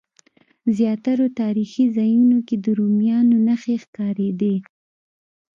زیاترو 0.77 1.25
تاریخي 1.41 1.85
ځایونو 1.97 2.37
کې 2.47 2.55
د 2.63 2.65
رومیانو 2.79 3.35
نښې 3.47 3.75
ښکارېدې. 3.83 4.55